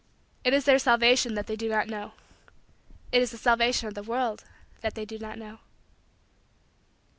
[0.43, 2.13] It is their salvation that they do not know.
[3.11, 4.43] It is the salvation of the world
[4.79, 5.59] that they do not know.